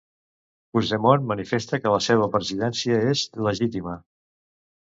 [0.77, 3.97] Puigdemont manifesta que la seva presidència és “legítima”.